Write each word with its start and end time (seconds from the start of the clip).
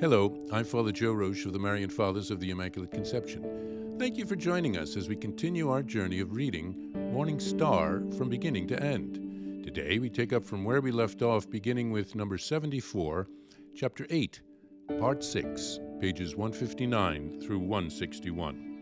Hello, 0.00 0.36
I'm 0.52 0.64
Father 0.64 0.90
Joe 0.90 1.12
Roche 1.12 1.46
of 1.46 1.52
the 1.52 1.58
Marian 1.60 1.88
Fathers 1.88 2.32
of 2.32 2.40
the 2.40 2.50
Immaculate 2.50 2.90
Conception. 2.90 3.94
Thank 3.96 4.16
you 4.18 4.26
for 4.26 4.34
joining 4.34 4.76
us 4.76 4.96
as 4.96 5.08
we 5.08 5.14
continue 5.14 5.70
our 5.70 5.84
journey 5.84 6.18
of 6.18 6.32
reading 6.32 6.90
Morning 7.12 7.38
Star 7.38 8.02
from 8.18 8.28
beginning 8.28 8.66
to 8.68 8.82
end. 8.82 9.62
Today 9.62 10.00
we 10.00 10.10
take 10.10 10.32
up 10.32 10.44
from 10.44 10.64
where 10.64 10.80
we 10.80 10.90
left 10.90 11.22
off, 11.22 11.48
beginning 11.48 11.92
with 11.92 12.16
number 12.16 12.36
74, 12.36 13.28
chapter 13.76 14.04
8, 14.10 14.40
part 14.98 15.22
6, 15.22 15.78
pages 16.00 16.34
159 16.34 17.40
through 17.40 17.60
161. 17.60 18.72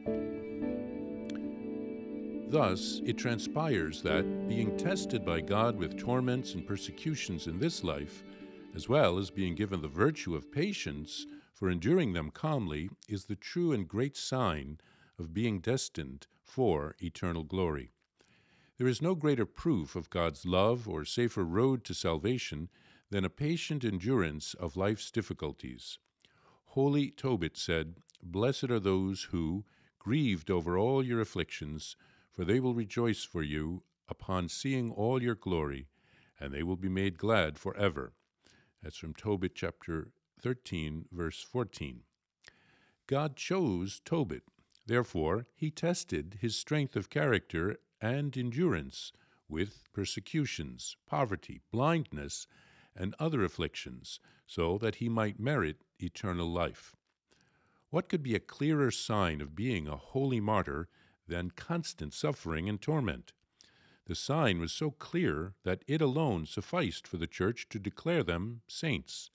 Thus, 2.49 3.03
it 3.05 3.19
transpires 3.19 4.01
that, 4.01 4.49
being 4.49 4.79
tested 4.79 5.27
by 5.27 5.43
God 5.43 5.77
with 5.77 5.99
torments 5.99 6.55
and 6.55 6.67
persecutions 6.67 7.49
in 7.49 7.59
this 7.59 7.85
life, 7.85 8.25
as 8.75 8.89
well 8.89 9.19
as 9.19 9.31
being 9.31 9.55
given 9.55 9.83
the 9.83 9.89
virtue 9.89 10.35
of 10.35 10.51
patience 10.51 11.27
for 11.53 11.71
enduring 11.71 12.13
them 12.13 12.31
calmly, 12.31 12.91
is 13.09 13.27
the 13.27 13.37
true 13.37 13.73
and 13.73 13.87
great 13.87 14.17
sign 14.17 14.79
of 15.19 15.35
being 15.35 15.61
destined 15.61 16.27
for 16.43 16.97
eternal 17.01 17.45
glory. 17.45 17.93
There 18.79 18.89
is 18.89 19.03
no 19.03 19.15
greater 19.15 19.47
proof 19.47 19.95
of 19.95 20.11
God's 20.11 20.45
love 20.45 20.89
or 20.89 21.05
safer 21.05 21.45
road 21.45 21.85
to 21.85 21.95
salvation 21.95 22.69
than 23.11 23.25
a 23.25 23.31
patient 23.31 23.85
endurance 23.85 24.55
of 24.55 24.77
life's 24.77 25.11
difficulties. 25.11 25.99
Holy 26.65 27.11
Tobit 27.11 27.57
said, 27.57 27.97
Blessed 28.23 28.71
are 28.71 28.81
those 28.81 29.25
who, 29.25 29.65
grieved 29.99 30.51
over 30.51 30.77
all 30.77 31.05
your 31.05 31.21
afflictions, 31.21 31.95
for 32.33 32.45
they 32.45 32.59
will 32.59 32.75
rejoice 32.75 33.23
for 33.23 33.43
you 33.43 33.83
upon 34.09 34.49
seeing 34.49 34.91
all 34.91 35.23
your 35.23 35.35
glory, 35.35 35.87
and 36.41 36.53
they 36.53 36.63
will 36.63 36.77
be 36.77 36.89
made 36.89 37.19
glad 37.19 37.59
forever. 37.59 38.15
That's 38.83 38.97
from 38.99 39.15
Tobit 39.15 39.55
chapter 39.55 40.09
13, 40.41 41.07
verse 41.13 41.41
14. 41.43 42.01
God 43.07 43.37
chose 43.37 44.01
Tobit. 44.05 44.43
Therefore, 44.87 45.47
he 45.55 45.71
tested 45.71 46.39
his 46.41 46.57
strength 46.57 46.97
of 46.97 47.09
character 47.09 47.77
and 48.01 48.37
endurance 48.37 49.13
with 49.49 49.85
persecutions, 49.93 50.97
poverty, 51.07 51.61
blindness, 51.71 52.49
and 52.97 53.15
other 53.21 53.45
afflictions, 53.45 54.19
so 54.47 54.79
that 54.79 54.97
he 54.97 55.09
might 55.09 55.39
merit 55.39 55.77
eternal 56.01 56.51
life. 56.51 56.97
What 57.91 58.09
could 58.09 58.23
be 58.23 58.35
a 58.35 58.41
clearer 58.41 58.91
sign 58.91 59.41
of 59.41 59.55
being 59.55 59.87
a 59.87 59.97
holy 59.97 60.41
martyr 60.41 60.89
than 61.29 61.53
constant 61.53 62.15
suffering 62.15 62.69
and 62.69 62.81
torment? 62.81 63.33
The 64.07 64.15
sign 64.15 64.59
was 64.59 64.73
so 64.73 64.91
clear 64.91 65.55
that 65.63 65.85
it 65.87 66.01
alone 66.01 66.47
sufficed 66.47 67.07
for 67.07 67.19
the 67.19 67.27
Church 67.27 67.69
to 67.69 67.79
declare 67.79 68.23
them 68.23 68.63
saints. 68.67 69.31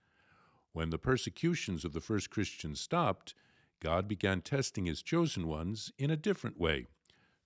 When 0.73 0.89
the 0.89 0.99
persecutions 0.99 1.85
of 1.85 1.93
the 1.93 2.01
first 2.01 2.29
Christians 2.29 2.79
stopped, 2.81 3.33
God 3.79 4.07
began 4.07 4.41
testing 4.41 4.85
his 4.85 5.01
chosen 5.01 5.47
ones 5.47 5.91
in 5.97 6.11
a 6.11 6.17
different 6.17 6.59
way 6.59 6.87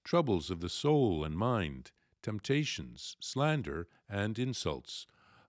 troubles 0.03 0.49
of 0.49 0.61
the 0.61 0.69
soul 0.69 1.23
and 1.23 1.38
mind, 1.38 1.92
temptations, 2.23 3.17
slander, 3.19 3.88
and 4.09 4.39
insults, 4.39 5.05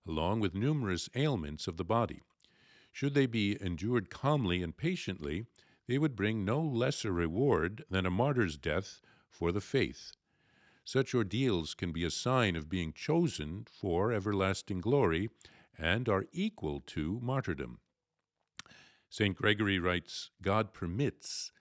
along 0.07 0.39
with 0.39 0.53
numerous 0.53 1.09
ailments 1.15 1.67
of 1.67 1.77
the 1.77 1.83
body. 1.83 2.21
Should 2.91 3.15
they 3.15 3.25
be 3.25 3.57
endured 3.59 4.11
calmly 4.11 4.61
and 4.61 4.77
patiently, 4.77 5.47
they 5.87 5.97
would 5.97 6.15
bring 6.15 6.45
no 6.45 6.61
lesser 6.61 7.11
reward 7.11 7.83
than 7.89 8.05
a 8.05 8.11
martyr's 8.11 8.57
death 8.57 9.01
for 9.27 9.51
the 9.51 9.61
faith. 9.61 10.13
Such 10.85 11.15
ordeals 11.15 11.73
can 11.73 11.91
be 11.91 12.03
a 12.03 12.11
sign 12.11 12.55
of 12.55 12.69
being 12.69 12.93
chosen 12.93 13.65
for 13.71 14.11
everlasting 14.11 14.81
glory 14.81 15.29
and 15.77 16.09
are 16.09 16.25
equal 16.31 16.81
to 16.87 17.19
martyrdom. 17.21 17.79
St. 19.09 19.35
Gregory 19.35 19.79
writes 19.79 20.31
God 20.41 20.73
permits 20.73 21.51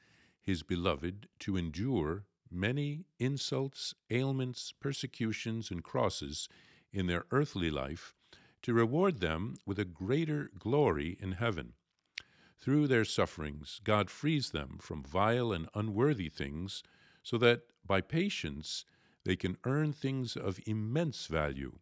his 0.41 0.63
beloved 0.63 1.29
to 1.41 1.57
endure 1.57 2.25
many 2.51 3.05
insults, 3.19 3.95
ailments, 4.11 4.73
persecutions, 4.81 5.71
and 5.71 5.85
crosses 5.85 6.49
in 6.93 7.07
their 7.07 7.25
earthly 7.31 7.71
life 7.71 8.15
to 8.63 8.75
reward 8.75 9.21
them 9.21 9.57
with 9.67 9.79
a 9.79 9.85
greater 9.85 10.51
glory 10.59 11.17
in 11.21 11.33
heaven. 11.33 11.75
Through 12.59 12.89
their 12.89 13.05
sufferings, 13.05 13.81
God 13.83 14.11
frees 14.11 14.51
them 14.51 14.79
from 14.81 15.03
vile 15.03 15.53
and 15.53 15.69
unworthy 15.75 16.29
things, 16.29 16.83
so 17.23 17.39
that 17.39 17.63
by 17.85 18.01
patience 18.01 18.85
they 19.25 19.37
can 19.37 19.57
earn 19.65 19.93
things 19.93 20.37
of 20.37 20.61
immense 20.67 21.27
value. 21.27 21.79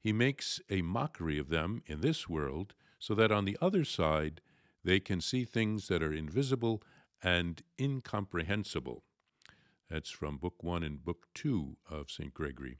He 0.00 0.12
makes 0.12 0.60
a 0.70 0.82
mockery 0.82 1.38
of 1.38 1.48
them 1.48 1.82
in 1.86 2.00
this 2.00 2.28
world, 2.28 2.74
so 2.98 3.14
that 3.14 3.32
on 3.32 3.44
the 3.44 3.58
other 3.60 3.84
side 3.84 4.40
they 4.84 5.00
can 5.00 5.20
see 5.20 5.44
things 5.44 5.88
that 5.88 6.02
are 6.02 6.12
invisible 6.12 6.82
and 7.22 7.62
incomprehensible. 7.80 9.02
That's 9.90 10.10
from 10.10 10.38
Book 10.38 10.62
1 10.62 10.82
and 10.82 11.04
Book 11.04 11.26
2 11.34 11.76
of 11.90 12.10
St. 12.10 12.32
Gregory. 12.34 12.78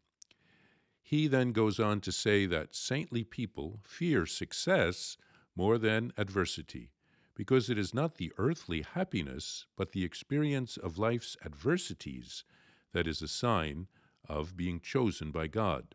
He 1.01 1.27
then 1.27 1.53
goes 1.53 1.81
on 1.81 2.01
to 2.03 2.13
say 2.13 2.47
that 2.47 2.75
saintly 2.75 3.25
people 3.25 3.81
fear 3.83 4.27
success 4.27 5.17
more 5.57 5.79
than 5.79 6.13
adversity, 6.19 6.91
because 7.35 7.71
it 7.71 7.79
is 7.79 7.95
not 7.95 8.17
the 8.17 8.33
earthly 8.37 8.83
happiness, 8.83 9.67
but 9.77 9.93
the 9.93 10.05
experience 10.05 10.77
of 10.77 10.99
life's 10.99 11.37
adversities 11.45 12.45
that 12.99 13.07
is 13.07 13.23
a 13.23 13.29
sign 13.29 13.87
of 14.29 14.57
being 14.57 14.81
chosen 14.81 15.31
by 15.31 15.47
God. 15.47 15.95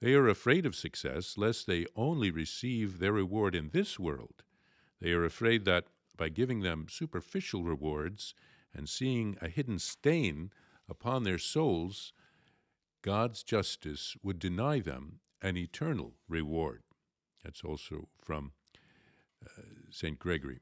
They 0.00 0.14
are 0.14 0.28
afraid 0.28 0.64
of 0.64 0.76
success 0.76 1.36
lest 1.36 1.66
they 1.66 1.86
only 1.96 2.30
receive 2.30 3.00
their 3.00 3.14
reward 3.14 3.56
in 3.56 3.70
this 3.70 3.98
world. 3.98 4.44
They 5.00 5.10
are 5.10 5.24
afraid 5.24 5.64
that 5.64 5.86
by 6.16 6.28
giving 6.28 6.60
them 6.60 6.86
superficial 6.88 7.64
rewards 7.64 8.32
and 8.72 8.88
seeing 8.88 9.38
a 9.42 9.48
hidden 9.48 9.80
stain 9.80 10.52
upon 10.88 11.24
their 11.24 11.36
souls, 11.36 12.12
God's 13.02 13.42
justice 13.42 14.16
would 14.22 14.38
deny 14.38 14.78
them 14.78 15.18
an 15.42 15.56
eternal 15.56 16.14
reward. 16.28 16.84
That's 17.42 17.64
also 17.64 18.06
from 18.22 18.52
uh, 19.44 19.62
St. 19.90 20.16
Gregory. 20.16 20.60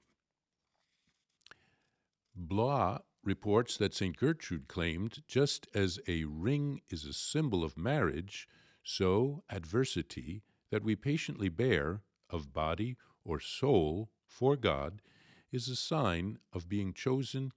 Blois 2.35 3.01
reports 3.23 3.77
that 3.77 3.95
St. 3.95 4.17
Gertrude 4.17 4.69
claimed 4.69 5.23
just 5.27 5.67
as 5.75 5.99
a 6.07 6.25
ring 6.25 6.81
is 6.89 7.05
a 7.05 7.13
symbol 7.13 7.65
of 7.65 7.77
marriage, 7.77 8.49
so 8.83 9.43
adversity 9.51 10.43
that 10.71 10.85
we 10.85 10.97
patiently 10.97 11.49
bear 11.49 12.03
of 12.31 12.53
body 12.53 12.97
or 13.25 13.41
soul 13.41 14.11
for 14.27 14.57
God 14.57 15.03
is 15.51 15.69
a 15.69 15.77
sign 15.77 16.39
of 16.53 16.69
being 16.69 16.93
chosen 16.93 17.53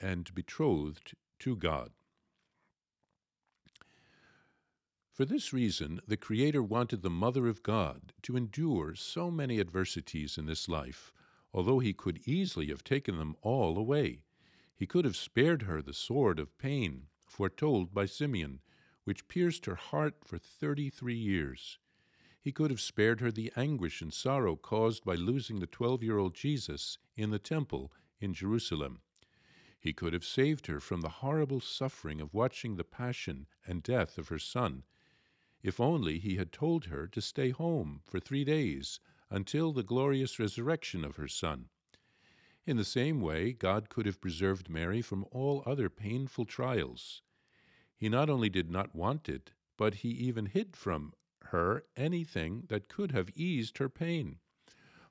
and 0.00 0.34
betrothed 0.34 1.14
to 1.38 1.56
God. 1.56 1.90
For 5.12 5.24
this 5.24 5.52
reason, 5.52 6.00
the 6.06 6.18
Creator 6.18 6.62
wanted 6.62 7.00
the 7.00 7.08
Mother 7.08 7.48
of 7.48 7.62
God 7.62 8.12
to 8.22 8.36
endure 8.36 8.94
so 8.94 9.30
many 9.30 9.58
adversities 9.58 10.36
in 10.36 10.44
this 10.44 10.68
life, 10.68 11.10
although 11.54 11.78
He 11.78 11.94
could 11.94 12.20
easily 12.26 12.66
have 12.66 12.84
taken 12.84 13.16
them 13.16 13.34
all 13.40 13.78
away. 13.78 14.25
He 14.76 14.86
could 14.86 15.06
have 15.06 15.16
spared 15.16 15.62
her 15.62 15.80
the 15.80 15.94
sword 15.94 16.38
of 16.38 16.58
pain 16.58 17.08
foretold 17.26 17.94
by 17.94 18.04
Simeon, 18.04 18.60
which 19.04 19.26
pierced 19.26 19.64
her 19.64 19.74
heart 19.74 20.16
for 20.22 20.36
thirty 20.38 20.90
three 20.90 21.16
years. 21.16 21.78
He 22.40 22.52
could 22.52 22.70
have 22.70 22.80
spared 22.80 23.20
her 23.20 23.32
the 23.32 23.50
anguish 23.56 24.02
and 24.02 24.12
sorrow 24.12 24.54
caused 24.54 25.02
by 25.02 25.14
losing 25.14 25.60
the 25.60 25.66
twelve 25.66 26.02
year 26.02 26.18
old 26.18 26.34
Jesus 26.34 26.98
in 27.16 27.30
the 27.30 27.38
temple 27.38 27.90
in 28.20 28.34
Jerusalem. 28.34 29.00
He 29.80 29.92
could 29.92 30.12
have 30.12 30.24
saved 30.24 30.66
her 30.66 30.78
from 30.78 31.00
the 31.00 31.08
horrible 31.08 31.60
suffering 31.60 32.20
of 32.20 32.34
watching 32.34 32.76
the 32.76 32.84
passion 32.84 33.46
and 33.66 33.82
death 33.82 34.18
of 34.18 34.28
her 34.28 34.38
son, 34.38 34.84
if 35.62 35.80
only 35.80 36.18
he 36.18 36.36
had 36.36 36.52
told 36.52 36.86
her 36.86 37.06
to 37.08 37.20
stay 37.22 37.50
home 37.50 38.02
for 38.04 38.20
three 38.20 38.44
days 38.44 39.00
until 39.30 39.72
the 39.72 39.82
glorious 39.82 40.38
resurrection 40.38 41.04
of 41.04 41.16
her 41.16 41.28
son. 41.28 41.70
In 42.66 42.76
the 42.76 42.84
same 42.84 43.20
way, 43.20 43.52
God 43.52 43.88
could 43.88 44.06
have 44.06 44.20
preserved 44.20 44.68
Mary 44.68 45.00
from 45.00 45.24
all 45.30 45.62
other 45.64 45.88
painful 45.88 46.44
trials. 46.44 47.22
He 47.96 48.08
not 48.08 48.28
only 48.28 48.48
did 48.48 48.70
not 48.70 48.94
want 48.94 49.28
it, 49.28 49.52
but 49.76 49.96
he 49.96 50.08
even 50.08 50.46
hid 50.46 50.76
from 50.76 51.14
her 51.44 51.84
anything 51.96 52.64
that 52.68 52.88
could 52.88 53.12
have 53.12 53.30
eased 53.36 53.78
her 53.78 53.88
pain. 53.88 54.40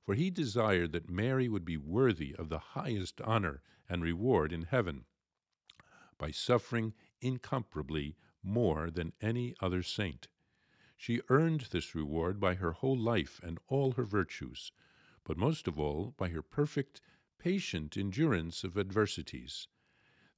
For 0.03 0.15
he 0.15 0.29
desired 0.29 0.91
that 0.91 1.09
Mary 1.09 1.47
would 1.47 1.63
be 1.63 1.77
worthy 1.77 2.35
of 2.35 2.49
the 2.49 2.59
highest 2.59 3.21
honor 3.21 3.61
and 3.87 4.03
reward 4.03 4.51
in 4.51 4.63
heaven 4.63 5.05
by 6.17 6.31
suffering 6.31 6.93
incomparably 7.21 8.17
more 8.43 8.91
than 8.91 9.13
any 9.21 9.55
other 9.61 9.81
saint. 9.81 10.27
She 10.97 11.21
earned 11.29 11.61
this 11.71 11.95
reward 11.95 12.39
by 12.39 12.55
her 12.55 12.73
whole 12.73 12.97
life 12.97 13.39
and 13.41 13.59
all 13.67 13.93
her 13.93 14.05
virtues, 14.05 14.71
but 15.23 15.37
most 15.37 15.67
of 15.67 15.79
all 15.79 16.13
by 16.17 16.29
her 16.29 16.41
perfect 16.41 17.01
patient 17.39 17.97
endurance 17.97 18.63
of 18.63 18.77
adversities. 18.77 19.67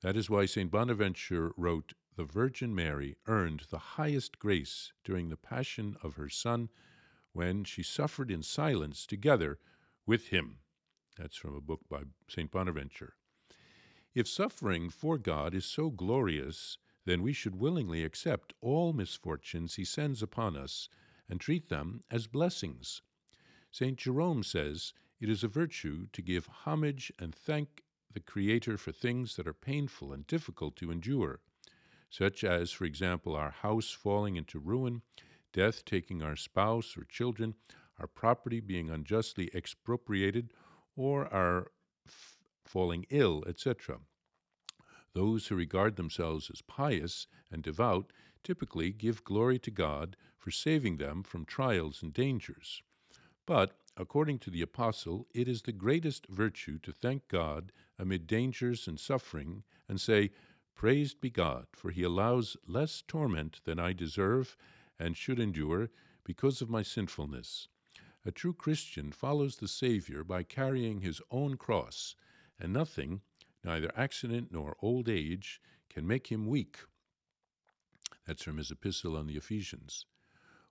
That 0.02 0.16
is 0.16 0.30
why 0.30 0.46
St. 0.46 0.70
Bonaventure 0.70 1.52
wrote, 1.58 1.94
The 2.16 2.24
Virgin 2.24 2.76
Mary 2.76 3.18
earned 3.26 3.64
the 3.70 3.98
highest 3.98 4.40
grace 4.40 4.94
during 5.04 5.30
the 5.30 5.38
passion 5.38 5.98
of 6.04 6.16
her 6.16 6.30
Son 6.30 6.70
when 7.34 7.64
she 7.64 7.84
suffered 7.84 8.32
in 8.32 8.44
silence 8.44 9.06
together 9.06 9.60
with 10.06 10.30
him. 10.30 10.60
That's 11.18 11.36
from 11.36 11.56
a 11.56 11.62
book 11.62 11.82
by 11.90 12.04
St. 12.28 12.52
Bonaventure. 12.52 13.16
If 14.14 14.28
suffering 14.28 14.90
for 14.90 15.18
God 15.18 15.54
is 15.54 15.66
so 15.66 15.90
glorious, 15.90 16.78
then 17.06 17.22
we 17.22 17.34
should 17.34 17.56
willingly 17.56 18.04
accept 18.04 18.54
all 18.62 18.94
misfortunes 18.94 19.76
he 19.76 19.86
sends 19.86 20.22
upon 20.22 20.58
us 20.58 20.90
and 21.30 21.40
treat 21.40 21.70
them 21.70 22.02
as 22.12 22.28
blessings. 22.28 23.02
St. 23.72 23.98
Jerome 23.98 24.44
says 24.44 24.94
it 25.20 25.30
is 25.30 25.44
a 25.44 25.48
virtue 25.48 26.08
to 26.14 26.22
give 26.22 26.48
homage 26.66 27.12
and 27.20 27.34
thank 27.34 27.84
the 28.14 28.20
Creator 28.20 28.78
for 28.78 28.92
things 28.92 29.36
that 29.36 29.48
are 29.48 29.54
painful 29.54 30.14
and 30.14 30.26
difficult 30.28 30.76
to 30.78 30.92
endure, 30.92 31.40
such 32.10 32.44
as, 32.44 32.72
for 32.72 32.86
example, 32.86 33.36
our 33.36 33.52
house 33.52 33.92
falling 33.92 34.36
into 34.36 34.60
ruin, 34.60 35.02
death 35.54 35.86
taking 35.86 36.22
our 36.22 36.36
spouse 36.36 36.96
or 36.98 37.04
children, 37.04 37.56
our 38.00 38.08
property 38.08 38.60
being 38.60 38.90
unjustly 38.90 39.50
expropriated, 39.54 40.52
or 40.96 41.32
our 41.34 41.72
f- 42.08 42.38
falling 42.64 43.06
ill, 43.10 43.44
etc. 43.48 44.00
Those 45.14 45.48
who 45.48 45.56
regard 45.56 45.96
themselves 45.96 46.50
as 46.52 46.62
pious 46.62 47.28
and 47.52 47.64
devout 47.64 48.12
typically 48.44 48.92
give 48.92 49.24
glory 49.24 49.60
to 49.60 49.72
God 49.72 50.16
for 50.38 50.52
saving 50.52 50.98
them 50.98 51.24
from 51.24 51.44
trials 51.44 52.02
and 52.02 52.14
dangers. 52.14 52.82
But, 53.46 53.78
according 53.98 54.40
to 54.40 54.52
the 54.52 54.62
Apostle, 54.62 55.28
it 55.34 55.48
is 55.48 55.64
the 55.64 55.72
greatest 55.72 56.28
virtue 56.28 56.78
to 56.80 56.92
thank 56.92 57.28
God 57.28 57.72
amid 57.98 58.28
dangers 58.28 58.88
and 58.88 59.00
suffering 59.00 59.64
and 59.90 60.00
say, 60.00 60.32
Praised 60.76 61.20
be 61.20 61.32
God, 61.32 61.66
for 61.74 61.90
he 61.90 62.04
allows 62.04 62.56
less 62.68 63.02
torment 63.08 63.62
than 63.66 63.80
I 63.80 63.94
deserve 63.94 64.56
and 65.00 65.18
should 65.18 65.40
endure 65.40 65.90
because 66.24 66.62
of 66.62 66.70
my 66.70 66.84
sinfulness. 66.84 67.68
A 68.24 68.32
true 68.32 68.54
Christian 68.54 69.12
follows 69.12 69.56
the 69.56 69.68
Savior 69.68 70.24
by 70.24 70.44
carrying 70.44 71.02
his 71.02 71.22
own 71.32 71.58
cross, 71.58 72.16
and 72.60 72.72
nothing, 72.72 73.22
neither 73.64 73.92
accident 73.96 74.50
nor 74.52 74.76
old 74.82 75.10
age, 75.10 75.60
can 75.90 76.06
make 76.06 76.28
him 76.28 76.46
weak. 76.46 76.78
That's 78.28 78.44
from 78.44 78.58
his 78.58 78.70
epistle 78.70 79.16
on 79.16 79.26
the 79.26 79.38
Ephesians. 79.38 80.06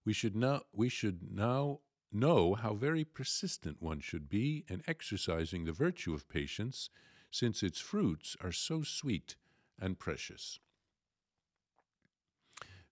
We 0.04 0.12
should 0.12 0.36
now, 0.36 0.62
we 0.72 0.88
should 0.88 1.32
now 1.32 1.80
know 2.16 2.54
how 2.54 2.74
very 2.74 3.04
persistent 3.04 3.82
one 3.82 4.00
should 4.00 4.28
be 4.28 4.64
in 4.68 4.82
exercising 4.86 5.64
the 5.64 5.72
virtue 5.72 6.14
of 6.14 6.28
patience, 6.28 6.90
since 7.30 7.62
its 7.62 7.80
fruits 7.80 8.36
are 8.40 8.52
so 8.52 8.82
sweet 8.82 9.36
and 9.78 9.98
precious. 9.98 10.58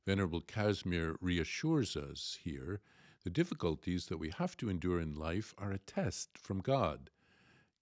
Venerable 0.05 0.43
Casimir 0.43 1.17
reassures 1.21 1.97
us 1.97 2.39
here 2.45 2.81
the 3.25 3.31
difficulties 3.31 4.07
that 4.07 4.19
we 4.19 4.31
have 4.31 4.55
to 4.59 4.69
endure 4.69 5.01
in 5.01 5.15
life 5.15 5.55
are 5.57 5.73
a 5.73 5.79
test 5.79 6.37
from 6.37 6.61
God. 6.61 7.09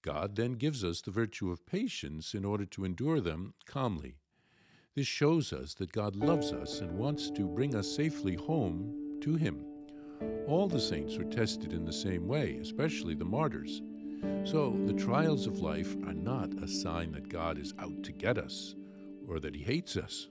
God 0.02 0.36
then 0.36 0.52
gives 0.52 0.84
us 0.84 1.00
the 1.00 1.10
virtue 1.10 1.50
of 1.50 1.66
patience 1.66 2.32
in 2.32 2.44
order 2.44 2.64
to 2.66 2.84
endure 2.84 3.20
them 3.20 3.54
calmly. 3.66 4.18
This 4.94 5.08
shows 5.08 5.52
us 5.52 5.74
that 5.74 5.90
God 5.90 6.14
loves 6.14 6.52
us 6.52 6.80
and 6.80 6.96
wants 6.96 7.30
to 7.30 7.48
bring 7.48 7.74
us 7.74 7.88
safely 7.88 8.36
home 8.36 9.18
to 9.22 9.34
Him. 9.34 9.71
All 10.46 10.68
the 10.68 10.80
saints 10.80 11.16
were 11.16 11.24
tested 11.24 11.72
in 11.72 11.84
the 11.84 11.92
same 11.92 12.28
way, 12.28 12.58
especially 12.60 13.14
the 13.14 13.24
martyrs. 13.24 13.80
So 14.44 14.76
the 14.86 14.92
trials 14.92 15.46
of 15.46 15.60
life 15.60 15.96
are 16.06 16.14
not 16.14 16.52
a 16.62 16.68
sign 16.68 17.12
that 17.12 17.28
God 17.28 17.58
is 17.58 17.74
out 17.78 18.02
to 18.04 18.12
get 18.12 18.38
us 18.38 18.74
or 19.28 19.40
that 19.40 19.54
He 19.54 19.62
hates 19.62 19.96
us. 19.96 20.28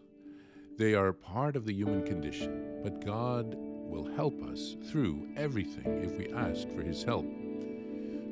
They 0.78 0.94
are 0.94 1.14
part 1.14 1.56
of 1.56 1.66
the 1.66 1.74
human 1.74 2.04
condition, 2.04 2.80
but 2.84 3.06
God 3.06 3.56
will 3.56 4.14
help 4.16 4.42
us 4.44 4.78
through 4.90 5.28
everything 5.36 6.04
if 6.04 6.18
we 6.18 6.32
ask 6.34 6.68
for 6.70 6.82
His 6.82 7.04
help. 7.04 7.26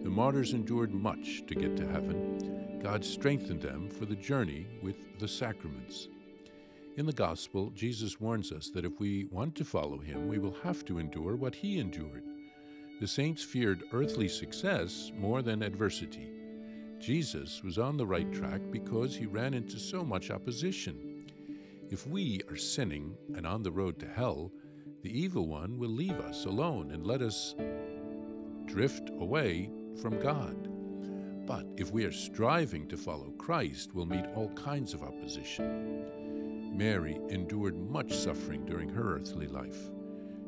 The 0.04 0.10
martyrs 0.10 0.54
endured 0.54 0.94
much 0.94 1.44
to 1.48 1.56
get 1.56 1.76
to 1.78 1.88
heaven. 1.88 2.80
God 2.82 3.04
strengthened 3.04 3.62
them 3.62 3.90
for 3.90 4.06
the 4.06 4.16
journey 4.16 4.68
with 4.82 5.20
the 5.20 5.28
sacraments. 5.28 6.08
In 7.00 7.06
the 7.06 7.14
Gospel, 7.14 7.72
Jesus 7.74 8.20
warns 8.20 8.52
us 8.52 8.70
that 8.72 8.84
if 8.84 9.00
we 9.00 9.24
want 9.32 9.56
to 9.56 9.64
follow 9.64 10.00
Him, 10.00 10.28
we 10.28 10.38
will 10.38 10.58
have 10.64 10.84
to 10.84 11.00
endure 11.00 11.38
what 11.38 11.56
He 11.56 11.80
endured. 11.80 12.26
The 13.00 13.08
saints 13.08 13.42
feared 13.42 13.86
earthly 13.94 14.28
success 14.28 15.10
more 15.18 15.42
than 15.42 15.64
adversity. 15.64 16.30
Jesus 17.00 17.64
was 17.64 17.78
on 17.78 17.96
the 17.96 18.06
right 18.06 18.30
track 18.34 18.60
because 18.70 19.16
he 19.16 19.28
ran 19.28 19.54
into 19.54 19.80
so 19.80 20.04
much 20.04 20.30
opposition. 20.30 21.26
If 21.90 22.06
we 22.06 22.42
are 22.50 22.58
sinning 22.58 23.16
and 23.34 23.48
on 23.48 23.64
the 23.64 23.72
road 23.72 23.98
to 24.00 24.06
hell, 24.06 24.52
the 25.02 25.18
evil 25.18 25.48
one 25.48 25.78
will 25.78 25.88
leave 25.88 26.20
us 26.20 26.44
alone 26.44 26.92
and 26.92 27.08
let 27.08 27.22
us 27.22 27.56
drift 28.66 29.10
away 29.22 29.70
from 30.02 30.20
God. 30.20 30.68
But 31.46 31.66
if 31.78 31.94
we 31.94 32.04
are 32.04 32.12
striving 32.12 32.90
to 32.90 32.98
follow 32.98 33.32
Christ, 33.38 33.96
we'll 33.96 34.06
meet 34.06 34.26
all 34.36 34.50
kinds 34.50 34.94
of 34.94 35.02
opposition. 35.02 36.06
Mary 36.80 37.20
endured 37.28 37.78
much 37.78 38.14
suffering 38.14 38.66
during 38.66 38.88
her 38.88 39.18
earthly 39.18 39.48
life. 39.48 39.92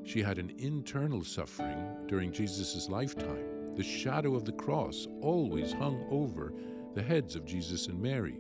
She 0.06 0.22
had 0.22 0.38
an 0.38 0.54
internal 0.60 1.26
suffering 1.26 1.86
during 2.08 2.32
Jesus' 2.32 2.88
lifetime. 2.88 3.76
The 3.76 3.84
shadow 3.84 4.36
of 4.36 4.46
the 4.46 4.54
cross 4.54 5.10
always 5.20 5.74
hung 5.74 6.08
over 6.10 6.54
the 6.94 7.04
heads 7.04 7.36
of 7.36 7.44
Jesus 7.44 7.88
and 7.88 8.02
Mary. 8.02 8.40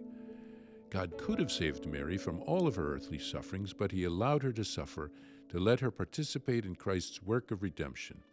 God 0.89 1.17
could 1.17 1.37
have 1.39 1.51
saved 1.51 1.85
Mary 1.85 2.17
from 2.17 2.41
all 2.43 2.65
of 2.65 2.77
her 2.77 2.95
earthly 2.95 3.19
sufferings, 3.19 3.73
but 3.73 3.91
he 3.91 4.05
allowed 4.05 4.41
her 4.43 4.53
to 4.53 4.63
suffer 4.63 5.11
to 5.49 5.59
let 5.59 5.81
her 5.81 5.91
participate 5.91 6.63
in 6.63 6.75
Christ's 6.75 7.21
work 7.21 7.51
of 7.51 7.61
redemption. 7.61 8.23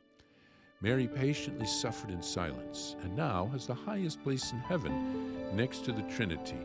Mary 0.81 1.09
patiently 1.09 1.67
suffered 1.67 2.13
in 2.13 2.23
silence 2.23 2.95
and 3.03 3.17
now 3.17 3.47
has 3.47 3.67
the 3.67 3.75
highest 3.75 4.23
place 4.23 4.53
in 4.53 4.59
heaven 4.59 5.57
next 5.57 5.85
to 5.85 5.91
the 5.91 6.03
Trinity. 6.03 6.61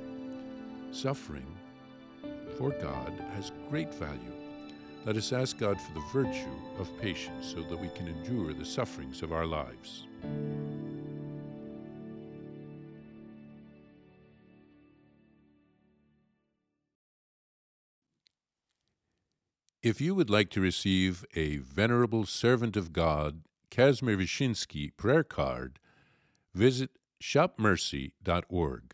Suffering 0.91 1.47
for 2.57 2.71
God 2.71 3.13
has 3.35 3.51
great 3.69 3.93
value. 3.93 4.19
Let 5.05 5.17
us 5.17 5.33
ask 5.33 5.57
God 5.57 5.79
for 5.81 5.93
the 5.93 6.05
virtue 6.13 6.55
of 6.79 6.89
patience 7.01 7.53
so 7.53 7.61
that 7.61 7.79
we 7.79 7.89
can 7.89 8.07
endure 8.07 8.53
the 8.53 8.65
sufferings 8.65 9.21
of 9.21 9.33
our 9.33 9.45
lives. 9.45 10.05
If 19.81 19.99
you 19.99 20.15
would 20.15 20.29
like 20.29 20.49
to 20.51 20.61
receive 20.61 21.25
a 21.35 21.57
Venerable 21.57 22.25
Servant 22.25 22.77
of 22.77 22.93
God, 22.93 23.41
Casimir 23.69 24.15
Wyszyński 24.15 24.95
prayer 24.95 25.25
card, 25.25 25.77
visit 26.53 26.91
shopmercy.org. 27.21 28.93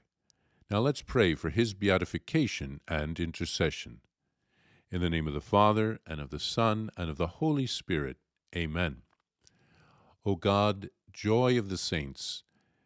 Now 0.72 0.80
let's 0.80 1.02
pray 1.02 1.34
for 1.34 1.50
his 1.50 1.74
beatification 1.74 2.82
and 2.88 3.20
intercession. 3.20 4.02
In 4.92 5.02
the 5.02 5.10
name 5.10 5.28
of 5.28 5.34
the 5.34 5.42
Father, 5.42 6.00
and 6.06 6.22
of 6.22 6.30
the 6.30 6.40
Son, 6.40 6.92
and 6.96 7.10
of 7.10 7.18
the 7.18 7.28
Holy 7.28 7.66
Spirit. 7.66 8.18
Amen. 8.56 8.98
O 10.24 10.36
God, 10.36 10.92
joy 11.12 11.58
of 11.58 11.70
the 11.70 11.78
saints, 11.78 12.44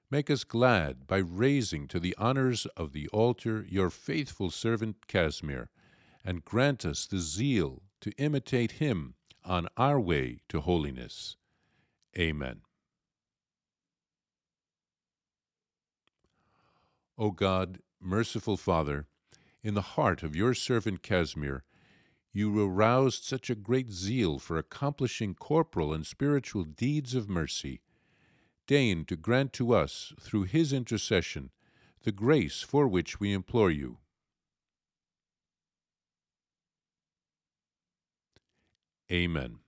make 0.09 0.29
us 0.29 0.45
glad 0.45 1.07
by 1.07 1.17
raising 1.17 1.89
to 1.89 1.99
the 1.99 2.15
honors 2.17 2.65
of 2.77 2.93
the 2.93 3.09
altar 3.09 3.65
your 3.69 3.89
faithful 3.89 4.49
servant 4.49 5.07
Casimir, 5.07 5.69
and 6.23 6.45
grant 6.45 6.85
us 6.85 7.05
the 7.05 7.19
zeal 7.19 7.81
to 7.99 8.11
imitate 8.11 8.73
him 8.73 9.15
on 9.43 9.67
our 9.75 9.99
way 9.99 10.39
to 10.47 10.61
holiness. 10.61 11.35
Amen. 12.17 12.61
O 17.17 17.29
God, 17.31 17.79
merciful 18.01 18.57
Father, 18.57 19.07
in 19.61 19.75
the 19.75 19.81
heart 19.81 20.23
of 20.23 20.35
your 20.35 20.53
servant 20.53 21.03
Casimir, 21.03 21.63
you 22.31 22.59
aroused 22.59 23.23
such 23.23 23.49
a 23.49 23.55
great 23.55 23.91
zeal 23.91 24.39
for 24.39 24.57
accomplishing 24.57 25.35
corporal 25.35 25.93
and 25.93 26.07
spiritual 26.07 26.63
deeds 26.63 27.13
of 27.13 27.29
mercy. 27.29 27.81
Deign 28.65 29.05
to 29.05 29.15
grant 29.15 29.53
to 29.53 29.73
us, 29.73 30.13
through 30.19 30.43
his 30.43 30.73
intercession, 30.73 31.51
the 32.01 32.11
grace 32.11 32.61
for 32.61 32.87
which 32.87 33.19
we 33.19 33.31
implore 33.31 33.69
you. 33.69 33.99
Amen. 39.11 39.59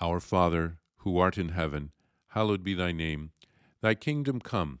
Our 0.00 0.18
Father, 0.18 0.78
who 0.98 1.18
art 1.18 1.38
in 1.38 1.50
heaven, 1.50 1.92
hallowed 2.28 2.64
be 2.64 2.74
thy 2.74 2.90
name. 2.90 3.30
Thy 3.80 3.94
kingdom 3.94 4.40
come, 4.40 4.80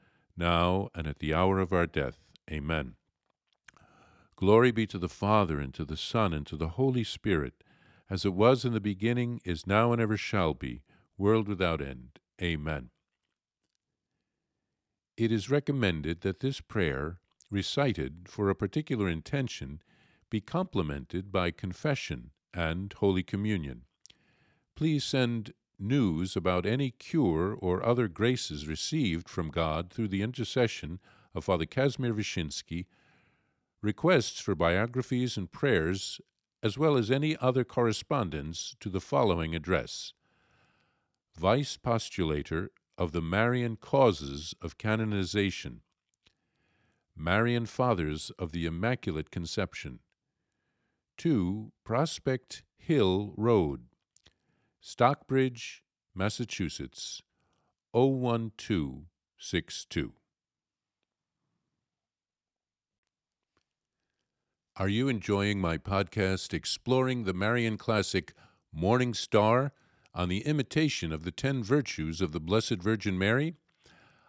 now 0.37 0.89
and 0.95 1.07
at 1.07 1.19
the 1.19 1.33
hour 1.33 1.59
of 1.59 1.73
our 1.73 1.85
death. 1.85 2.17
Amen. 2.49 2.95
Glory 4.35 4.71
be 4.71 4.87
to 4.87 4.97
the 4.97 5.09
Father, 5.09 5.59
and 5.59 5.73
to 5.73 5.85
the 5.85 5.97
Son, 5.97 6.33
and 6.33 6.47
to 6.47 6.57
the 6.57 6.69
Holy 6.69 7.03
Spirit, 7.03 7.63
as 8.09 8.25
it 8.25 8.33
was 8.33 8.65
in 8.65 8.73
the 8.73 8.79
beginning, 8.79 9.39
is 9.45 9.67
now, 9.67 9.93
and 9.93 10.01
ever 10.01 10.17
shall 10.17 10.53
be, 10.53 10.81
world 11.17 11.47
without 11.47 11.81
end. 11.81 12.19
Amen. 12.41 12.89
It 15.15 15.31
is 15.31 15.51
recommended 15.51 16.21
that 16.21 16.39
this 16.39 16.59
prayer, 16.59 17.19
recited 17.51 18.27
for 18.27 18.49
a 18.49 18.55
particular 18.55 19.07
intention, 19.07 19.81
be 20.29 20.41
complemented 20.41 21.31
by 21.31 21.51
confession 21.51 22.31
and 22.53 22.91
Holy 22.93 23.21
Communion. 23.21 23.83
Please 24.75 25.03
send 25.03 25.53
news 25.81 26.35
about 26.35 26.65
any 26.65 26.91
cure 26.91 27.53
or 27.53 27.85
other 27.85 28.07
graces 28.07 28.67
received 28.67 29.27
from 29.27 29.49
God 29.49 29.89
through 29.89 30.07
the 30.09 30.21
intercession 30.21 30.99
of 31.33 31.45
Father 31.45 31.65
Kazimir 31.65 32.13
Wyszynski, 32.13 32.85
requests 33.81 34.39
for 34.39 34.55
biographies 34.55 35.37
and 35.37 35.51
prayers, 35.51 36.21
as 36.61 36.77
well 36.77 36.95
as 36.95 37.09
any 37.09 37.35
other 37.37 37.63
correspondence 37.63 38.75
to 38.79 38.89
the 38.89 39.01
following 39.01 39.55
address. 39.55 40.13
Vice 41.35 41.77
Postulator 41.77 42.67
of 42.97 43.13
the 43.13 43.21
Marian 43.21 43.75
Causes 43.77 44.53
of 44.61 44.77
Canonization, 44.77 45.81
Marian 47.15 47.65
Fathers 47.65 48.31
of 48.37 48.51
the 48.51 48.65
Immaculate 48.65 49.31
Conception, 49.31 49.99
2 51.17 51.71
Prospect 51.83 52.63
Hill 52.77 53.33
Road, 53.37 53.85
Stockbridge, 54.83 55.83
Massachusetts 56.15 57.21
01262. 57.91 60.13
Are 64.77 64.89
you 64.89 65.07
enjoying 65.07 65.61
my 65.61 65.77
podcast 65.77 66.51
exploring 66.51 67.25
the 67.25 67.33
Marian 67.33 67.77
classic 67.77 68.33
Morning 68.73 69.13
Star 69.13 69.71
on 70.15 70.29
the 70.29 70.43
imitation 70.47 71.13
of 71.13 71.25
the 71.25 71.31
ten 71.31 71.63
virtues 71.63 72.19
of 72.19 72.31
the 72.31 72.39
Blessed 72.39 72.81
Virgin 72.81 73.19
Mary? 73.19 73.53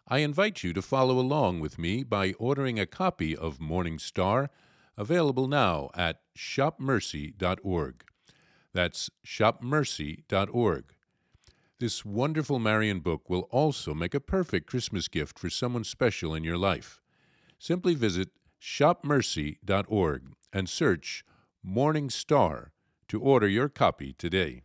I 0.07 0.19
invite 0.19 0.63
you 0.63 0.75
to 0.75 0.83
follow 0.83 1.19
along 1.19 1.61
with 1.61 1.79
me 1.79 2.03
by 2.03 2.33
ordering 2.33 2.79
a 2.79 2.85
copy 2.85 3.35
of 3.35 3.59
Morning 3.59 3.99
Star, 3.99 4.51
available 4.99 5.49
now 5.49 5.89
at 5.95 6.21
shopmercy.org. 6.37 8.05
That's 8.73 9.11
shopmercy.org. 9.27 10.85
This 11.79 12.05
wonderful 12.05 12.59
Marian 12.59 13.01
book 13.01 13.29
will 13.29 13.49
also 13.51 13.93
make 13.93 14.15
a 14.15 14.21
perfect 14.21 14.69
Christmas 14.69 15.09
gift 15.09 15.39
for 15.39 15.51
someone 15.51 15.85
special 15.85 16.35
in 16.35 16.45
your 16.45 16.57
life. 16.57 17.01
Simply 17.59 17.95
visit 17.95 18.31
shopmercy.org 18.61 20.23
and 20.53 20.69
search 20.69 21.25
Morning 21.63 22.09
Star 22.09 22.73
to 23.09 23.21
order 23.21 23.49
your 23.49 23.69
copy 23.69 24.13
today. 24.13 24.63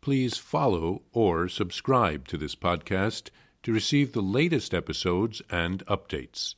Please 0.00 0.36
follow 0.36 1.02
or 1.12 1.48
subscribe 1.48 2.28
to 2.28 2.36
this 2.36 2.54
podcast 2.54 3.30
to 3.62 3.72
receive 3.72 4.12
the 4.12 4.20
latest 4.20 4.72
episodes 4.72 5.42
and 5.50 5.84
updates. 5.86 6.54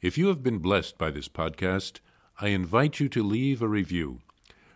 If 0.00 0.16
you 0.16 0.28
have 0.28 0.42
been 0.42 0.58
blessed 0.58 0.96
by 0.96 1.10
this 1.10 1.28
podcast, 1.28 2.00
I 2.40 2.48
invite 2.48 3.00
you 3.00 3.08
to 3.10 3.22
leave 3.22 3.60
a 3.60 3.68
review. 3.68 4.20